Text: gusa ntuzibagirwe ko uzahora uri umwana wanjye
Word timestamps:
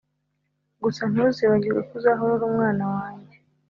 gusa 0.83 1.01
ntuzibagirwe 1.11 1.81
ko 1.87 1.91
uzahora 1.97 2.31
uri 2.35 2.45
umwana 2.51 2.83
wanjye 2.93 3.35